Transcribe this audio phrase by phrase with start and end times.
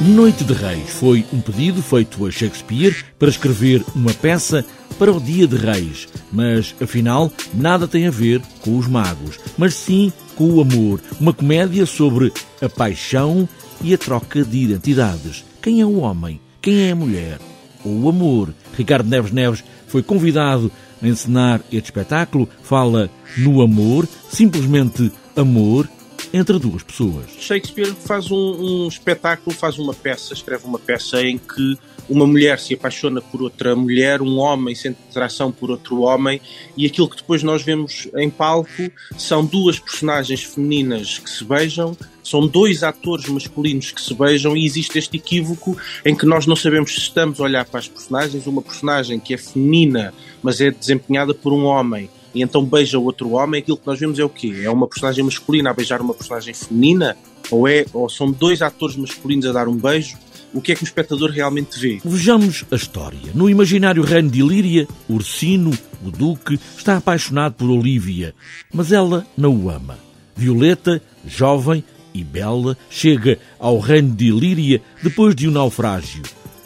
[0.00, 4.64] Noite de Reis foi um pedido feito a Shakespeare para escrever uma peça
[4.98, 9.74] para o Dia de Reis, mas afinal nada tem a ver com os magos, mas
[9.74, 12.32] sim com o amor, uma comédia sobre
[12.62, 13.46] a paixão
[13.82, 15.44] e a troca de identidades.
[15.60, 16.40] Quem é o homem?
[16.62, 17.38] Quem é a mulher?
[17.84, 18.54] Ou o amor?
[18.74, 20.72] Ricardo Neves Neves foi convidado
[21.02, 25.86] a encenar este espetáculo, fala no amor, simplesmente amor,
[26.32, 27.26] entre duas pessoas.
[27.38, 28.36] Shakespeare faz um,
[28.84, 31.76] um, espetáculo, faz uma peça, escreve uma peça em que
[32.08, 36.40] uma mulher se apaixona por outra mulher, um homem sente atração por outro homem,
[36.76, 41.96] e aquilo que depois nós vemos em palco são duas personagens femininas que se beijam,
[42.22, 46.56] são dois atores masculinos que se beijam, e existe este equívoco em que nós não
[46.56, 50.12] sabemos se estamos a olhar para as personagens, uma personagem que é feminina,
[50.42, 54.18] mas é desempenhada por um homem e então beija outro homem, aquilo que nós vemos
[54.18, 54.62] é o quê?
[54.62, 57.16] É uma personagem masculina a beijar uma personagem feminina?
[57.50, 60.16] Ou, é, ou são dois atores masculinos a dar um beijo?
[60.52, 62.00] O que é que o espectador realmente vê?
[62.04, 63.30] Vejamos a história.
[63.34, 65.70] No imaginário reino de Ilíria, Ursino,
[66.04, 68.34] o Duque, está apaixonado por Olívia,
[68.72, 69.98] mas ela não o ama.
[70.34, 76.22] Violeta, jovem e bela, chega ao reino de Ilíria depois de um naufrágio.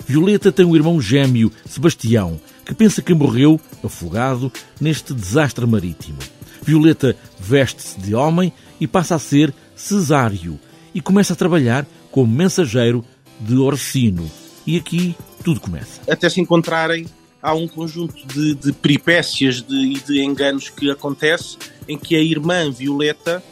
[0.06, 6.18] Violeta tem um irmão gêmeo, Sebastião, que pensa que morreu afogado neste desastre marítimo.
[6.62, 10.58] Violeta veste-se de homem e passa a ser Cesário
[10.94, 13.04] e começa a trabalhar como mensageiro
[13.40, 14.30] de Orsino.
[14.66, 16.00] E aqui tudo começa.
[16.10, 17.06] Até se encontrarem,
[17.42, 22.20] há um conjunto de, de peripécias de, e de enganos que acontece em que a
[22.20, 23.42] irmã Violeta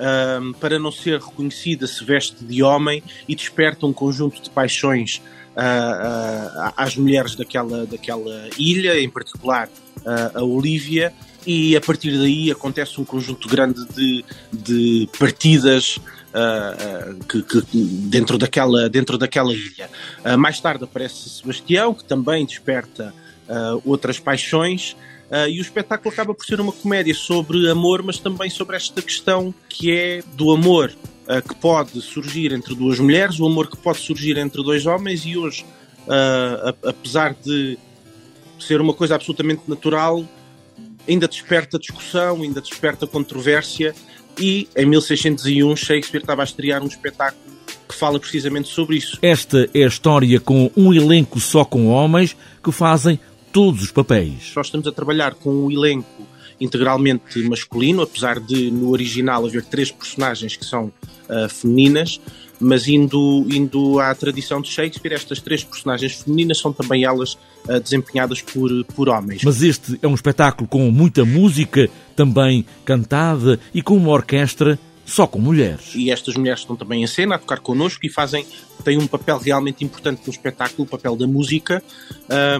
[0.00, 5.20] um, para não ser reconhecida, se veste de homem e desperta um conjunto de paixões
[5.56, 11.12] uh, uh, às mulheres daquela, daquela ilha, em particular uh, a Olívia,
[11.46, 15.98] e a partir daí acontece um conjunto grande de, de partidas
[16.30, 17.76] Uh, uh, que, que,
[18.08, 19.90] dentro, daquela, dentro daquela ilha.
[20.24, 23.12] Uh, mais tarde aparece Sebastião, que também desperta
[23.84, 24.96] outras paixões,
[25.30, 29.00] Uh, e o espetáculo acaba por ser uma comédia sobre amor, mas também sobre esta
[29.00, 30.92] questão que é do amor
[31.28, 35.24] uh, que pode surgir entre duas mulheres, o amor que pode surgir entre dois homens,
[35.24, 35.64] e hoje,
[36.00, 37.78] uh, apesar de
[38.58, 40.24] ser uma coisa absolutamente natural,
[41.08, 43.94] ainda desperta discussão, ainda desperta controvérsia.
[44.36, 47.50] E em 1601, Shakespeare estava a estrear um espetáculo
[47.88, 49.18] que fala precisamente sobre isso.
[49.22, 53.18] Esta é a história com um elenco só com homens que fazem
[53.52, 54.52] todos os papéis.
[54.54, 56.26] Nós estamos a trabalhar com um elenco
[56.60, 60.92] integralmente masculino, apesar de no original haver três personagens que são
[61.28, 62.20] uh, femininas,
[62.60, 67.34] mas indo, indo à tradição de Shakespeare, estas três personagens femininas são também elas
[67.66, 69.42] uh, desempenhadas por, por homens.
[69.42, 74.78] Mas este é um espetáculo com muita música, também cantada e com uma orquestra
[75.10, 75.92] só com mulheres.
[75.94, 78.46] E estas mulheres estão também em cena a tocar connosco e fazem,
[78.84, 81.82] têm um papel realmente importante no espetáculo, o papel da música,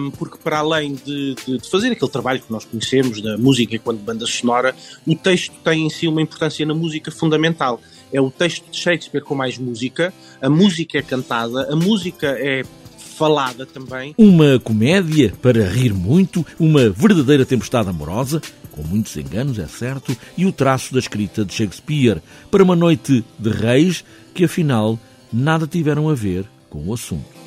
[0.01, 3.75] um, porque para além de, de, de, fazer aquele trabalho que nós conhecemos da música
[3.75, 4.75] enquanto banda sonora,
[5.07, 7.79] o texto tem em si uma importância na música fundamental.
[8.11, 12.63] É o texto de Shakespeare com mais música, a música é cantada, a música é
[13.21, 14.15] falada também.
[14.17, 18.41] Uma comédia para rir muito, uma verdadeira tempestade amorosa,
[18.71, 23.23] com muitos enganos, é certo, e o traço da escrita de Shakespeare para uma noite
[23.37, 24.99] de reis que afinal
[25.31, 27.40] nada tiveram a ver com o assunto.